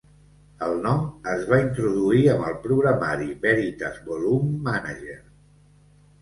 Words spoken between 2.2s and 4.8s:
amb el programari Veritas Volume